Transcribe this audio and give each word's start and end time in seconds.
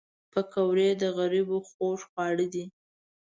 پکورې 0.31 0.89
د 1.01 1.03
غریبو 1.17 1.57
خوږ 1.67 1.99
خواړه 2.09 2.45
دي 2.53 2.65